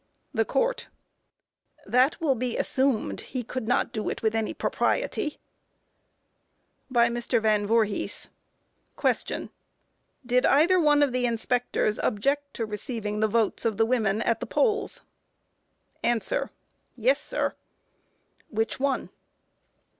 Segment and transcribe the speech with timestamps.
[0.33, 0.87] THE COURT:
[1.85, 3.21] That will be assumed.
[3.21, 5.37] He could not do it with any propriety.
[6.89, 7.39] By MR.
[7.39, 8.27] VAN VOORHIS:
[8.99, 9.49] Q.
[10.25, 14.39] Did either one of the inspectors object to receiving the votes of the women at
[14.39, 15.01] the polls?
[16.03, 16.19] A.
[16.95, 17.51] Yes, sir.
[17.51, 17.57] Q.
[18.49, 19.11] Which one?